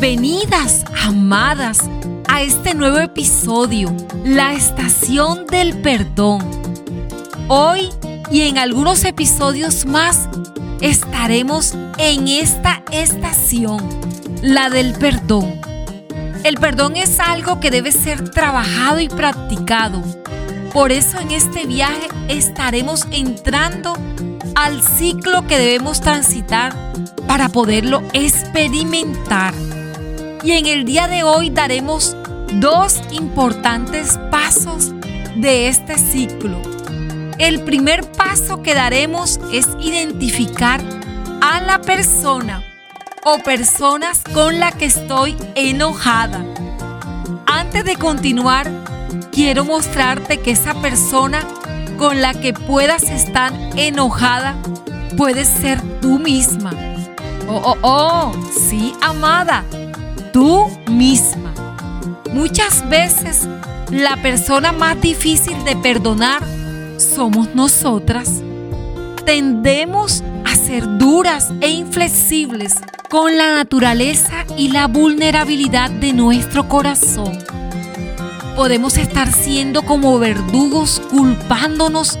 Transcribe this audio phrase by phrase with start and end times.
[0.00, 1.80] Bienvenidas, amadas,
[2.28, 3.92] a este nuevo episodio,
[4.24, 6.48] la estación del perdón.
[7.48, 7.88] Hoy
[8.30, 10.28] y en algunos episodios más
[10.80, 13.84] estaremos en esta estación,
[14.40, 15.60] la del perdón.
[16.44, 20.00] El perdón es algo que debe ser trabajado y practicado.
[20.72, 23.94] Por eso en este viaje estaremos entrando
[24.54, 26.72] al ciclo que debemos transitar
[27.26, 29.54] para poderlo experimentar.
[30.42, 32.16] Y en el día de hoy daremos
[32.54, 34.92] dos importantes pasos
[35.34, 36.62] de este ciclo.
[37.38, 40.80] El primer paso que daremos es identificar
[41.40, 42.62] a la persona
[43.24, 46.44] o personas con la que estoy enojada.
[47.46, 48.70] Antes de continuar,
[49.32, 51.46] quiero mostrarte que esa persona
[51.96, 54.56] con la que puedas estar enojada
[55.16, 56.72] puede ser tú misma.
[57.48, 59.64] Oh, oh, oh, sí, amada,
[60.38, 61.52] tú misma.
[62.32, 63.48] Muchas veces
[63.90, 66.44] la persona más difícil de perdonar
[66.96, 68.40] somos nosotras.
[69.24, 72.76] Tendemos a ser duras e inflexibles
[73.10, 77.36] con la naturaleza y la vulnerabilidad de nuestro corazón.
[78.54, 82.16] Podemos estar siendo como verdugos culpándonos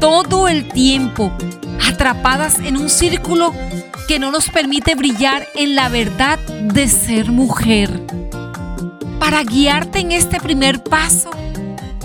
[0.00, 1.30] todo el tiempo,
[1.86, 3.52] atrapadas en un círculo
[4.10, 8.04] que no nos permite brillar en la verdad de ser mujer.
[9.20, 11.30] Para guiarte en este primer paso,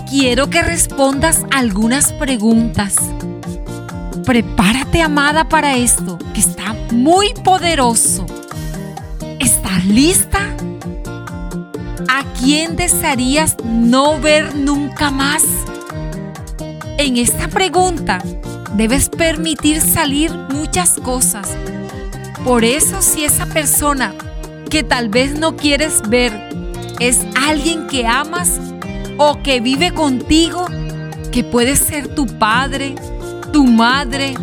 [0.08, 2.94] quiero que respondas algunas preguntas.
[4.24, 8.24] Prepárate, amada, para esto, que está muy poderoso.
[9.40, 10.38] ¿Estás lista?
[12.08, 15.42] ¿A quién desearías no ver nunca más?
[16.98, 18.22] En esta pregunta
[18.76, 21.48] debes permitir salir muchas cosas.
[22.46, 24.14] Por eso si esa persona
[24.70, 26.32] que tal vez no quieres ver
[27.00, 28.60] es alguien que amas
[29.18, 30.64] o que vive contigo,
[31.32, 32.94] que puede ser tu padre,
[33.52, 34.36] tu madre,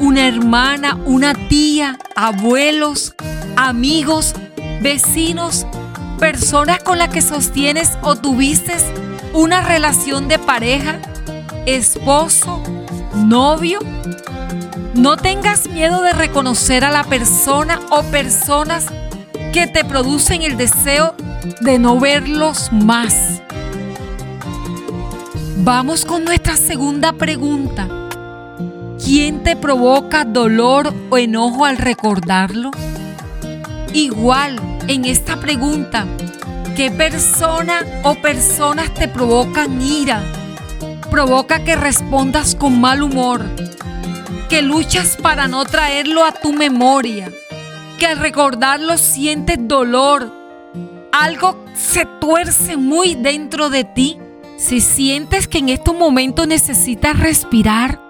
[0.00, 3.14] una hermana, una tía, abuelos,
[3.56, 4.32] amigos,
[4.80, 5.66] vecinos,
[6.18, 8.72] personas con las que sostienes o tuviste
[9.34, 10.98] una relación de pareja,
[11.66, 12.62] esposo,
[13.14, 13.80] novio.
[15.00, 18.84] No tengas miedo de reconocer a la persona o personas
[19.50, 21.14] que te producen el deseo
[21.62, 23.40] de no verlos más.
[25.56, 27.88] Vamos con nuestra segunda pregunta.
[29.02, 32.70] ¿Quién te provoca dolor o enojo al recordarlo?
[33.94, 36.04] Igual, en esta pregunta,
[36.76, 40.22] ¿qué persona o personas te provocan ira?
[41.10, 43.46] Provoca que respondas con mal humor,
[44.50, 47.30] que luchas para no traerlo a tu memoria,
[48.00, 50.34] que al recordarlo sientes dolor,
[51.12, 54.18] algo se tuerce muy dentro de ti.
[54.58, 58.00] Si sientes que en estos momentos necesitas respirar,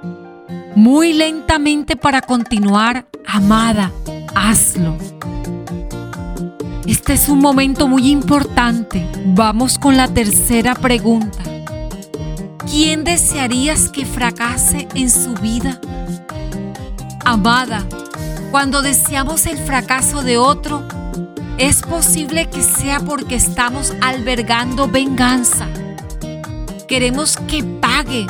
[0.75, 3.93] muy lentamente para continuar, amada,
[4.35, 4.97] hazlo.
[6.87, 9.07] Este es un momento muy importante.
[9.27, 11.50] Vamos con la tercera pregunta.
[12.71, 15.81] ¿Quién desearías que fracase en su vida?
[17.25, 17.85] Amada,
[18.53, 20.87] cuando deseamos el fracaso de otro,
[21.59, 25.67] es posible que sea porque estamos albergando venganza.
[26.87, 28.29] Queremos que pague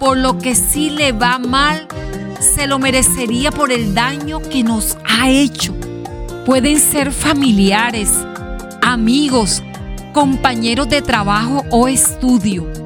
[0.00, 1.86] por lo que sí le va mal,
[2.40, 5.72] se lo merecería por el daño que nos ha hecho.
[6.44, 8.10] Pueden ser familiares,
[8.82, 9.62] amigos,
[10.12, 12.83] compañeros de trabajo o estudio.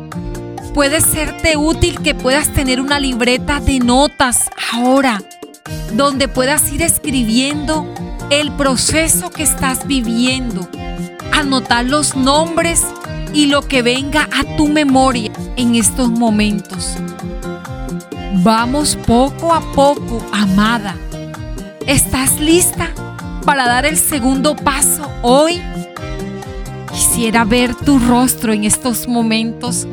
[0.79, 5.21] Puede serte útil que puedas tener una libreta de notas ahora,
[5.95, 7.85] donde puedas ir escribiendo
[8.31, 10.69] el proceso que estás viviendo,
[11.33, 12.87] anotar los nombres
[13.35, 16.95] y lo que venga a tu memoria en estos momentos.
[18.45, 20.95] Vamos poco a poco, amada.
[21.89, 22.89] ¿Estás lista
[23.45, 25.61] para dar el segundo paso hoy?
[26.93, 29.89] Quisiera ver tu rostro en estos momentos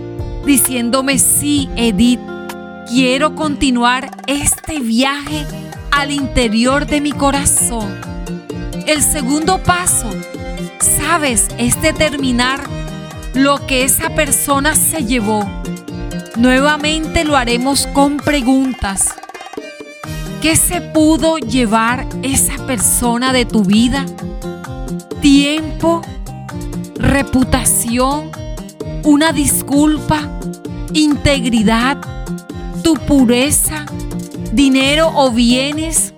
[0.46, 2.20] diciéndome, sí, Edith,
[2.88, 5.46] quiero continuar este viaje
[5.92, 8.00] al interior de mi corazón.
[8.86, 10.10] El segundo paso,
[10.80, 12.62] sabes, es determinar
[13.34, 15.50] lo que esa persona se llevó.
[16.38, 19.16] Nuevamente lo haremos con preguntas.
[20.42, 24.06] ¿Qué se pudo llevar esa persona de tu vida?
[25.22, 26.02] Tiempo,
[26.96, 28.30] reputación,
[29.06, 30.28] una disculpa,
[30.94, 31.98] integridad,
[32.84, 33.86] tu pureza,
[34.52, 36.16] dinero o bienes,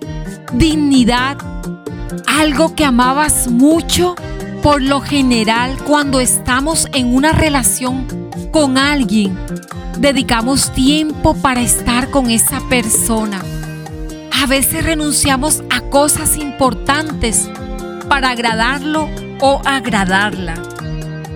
[0.54, 1.36] dignidad,
[2.26, 4.14] algo que amabas mucho,
[4.62, 8.06] por lo general cuando estamos en una relación
[8.50, 9.38] con alguien,
[9.98, 13.42] dedicamos tiempo para estar con esa persona.
[14.42, 17.50] A veces renunciamos a cosas importantes
[18.08, 19.10] para agradarlo
[19.40, 20.67] o agradarla.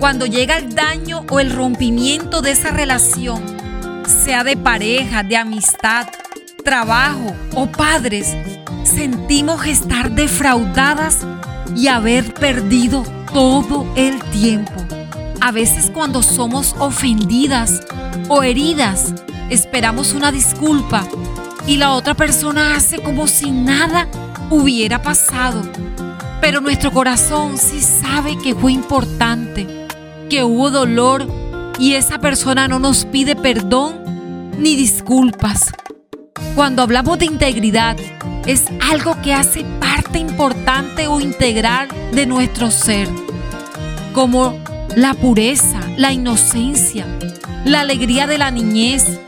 [0.03, 3.41] Cuando llega el daño o el rompimiento de esa relación,
[4.05, 6.09] sea de pareja, de amistad,
[6.61, 8.35] trabajo o padres,
[8.83, 11.19] sentimos estar defraudadas
[11.73, 14.73] y haber perdido todo el tiempo.
[15.39, 17.79] A veces cuando somos ofendidas
[18.27, 19.13] o heridas,
[19.49, 21.07] esperamos una disculpa
[21.65, 24.09] y la otra persona hace como si nada
[24.49, 25.61] hubiera pasado.
[26.41, 29.82] Pero nuestro corazón sí sabe que fue importante,
[30.33, 31.27] que hubo dolor
[31.77, 35.71] y esa persona no nos pide perdón ni disculpas.
[36.55, 37.97] Cuando hablamos de integridad,
[38.47, 43.07] es algo que hace parte importante o integral de nuestro ser,
[44.11, 44.57] como
[44.95, 47.05] la pureza, la inocencia,
[47.63, 49.19] la alegría de la niñez,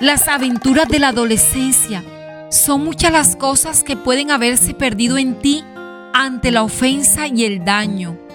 [0.00, 2.02] las aventuras de la adolescencia.
[2.50, 5.62] Son muchas las cosas que pueden haberse perdido en ti
[6.14, 8.25] ante la ofensa y el daño.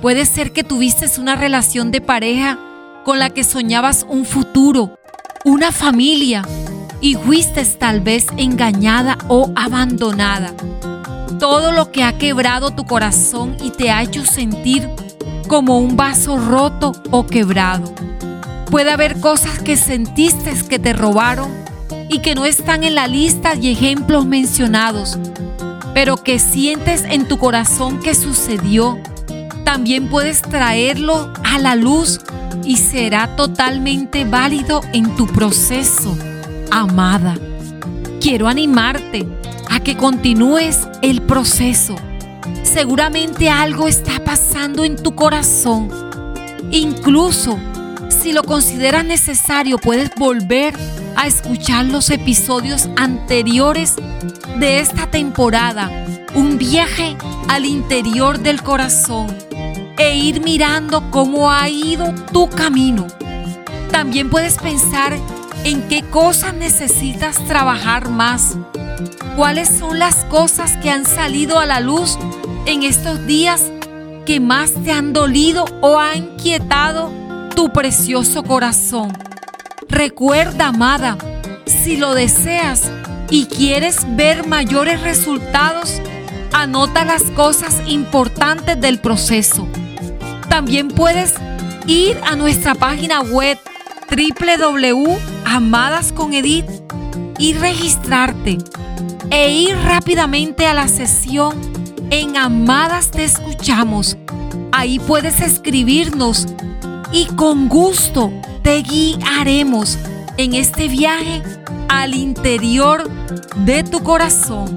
[0.00, 2.58] Puede ser que tuviste una relación de pareja
[3.04, 4.98] con la que soñabas un futuro,
[5.44, 6.42] una familia,
[7.00, 10.52] y fuiste tal vez engañada o abandonada.
[11.38, 14.88] Todo lo que ha quebrado tu corazón y te ha hecho sentir
[15.48, 17.92] como un vaso roto o quebrado.
[18.70, 21.48] Puede haber cosas que sentiste que te robaron
[22.08, 25.18] y que no están en la lista y ejemplos mencionados,
[25.94, 28.98] pero que sientes en tu corazón que sucedió.
[29.66, 32.20] También puedes traerlo a la luz
[32.64, 36.16] y será totalmente válido en tu proceso,
[36.70, 37.34] amada.
[38.20, 39.26] Quiero animarte
[39.68, 41.96] a que continúes el proceso.
[42.62, 45.88] Seguramente algo está pasando en tu corazón.
[46.70, 47.58] Incluso
[48.08, 50.74] si lo consideras necesario, puedes volver
[51.16, 53.96] a escuchar los episodios anteriores
[54.60, 55.90] de esta temporada.
[56.36, 57.16] Un viaje
[57.48, 59.45] al interior del corazón
[59.98, 63.06] e ir mirando cómo ha ido tu camino.
[63.90, 65.16] También puedes pensar
[65.64, 68.56] en qué cosas necesitas trabajar más.
[69.36, 72.18] ¿Cuáles son las cosas que han salido a la luz
[72.66, 73.70] en estos días
[74.26, 77.12] que más te han dolido o han inquietado
[77.54, 79.16] tu precioso corazón.
[79.88, 81.16] Recuerda, amada,
[81.64, 82.90] si lo deseas
[83.30, 86.02] y quieres ver mayores resultados,
[86.52, 89.68] anota las cosas importantes del proceso.
[90.48, 91.34] También puedes
[91.86, 93.58] ir a nuestra página web
[94.10, 96.66] www.amadasconedit
[97.38, 98.58] y registrarte
[99.30, 101.54] e ir rápidamente a la sesión
[102.10, 104.16] en Amadas Te Escuchamos.
[104.72, 106.46] Ahí puedes escribirnos
[107.12, 108.32] y con gusto
[108.62, 109.98] te guiaremos
[110.36, 111.42] en este viaje
[111.88, 113.08] al interior
[113.64, 114.76] de tu corazón.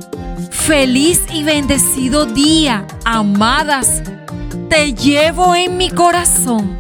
[0.52, 4.04] Feliz y bendecido día, amadas.
[4.70, 6.78] Te llevo en mi corazón.